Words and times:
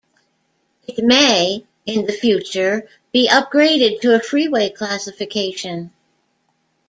It 0.87 1.05
may 1.05 1.63
in 1.85 2.07
the 2.07 2.11
future 2.11 2.89
be 3.11 3.29
upgraded 3.29 4.01
to 4.01 4.15
a 4.15 4.19
freeway 4.19 4.71
classification. 4.71 5.93